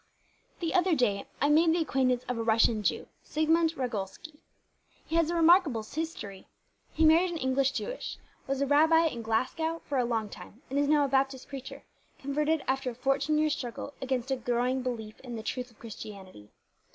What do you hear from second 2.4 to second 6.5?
Russian Jew, Sigmund Ragolsky. He has a remarkable history.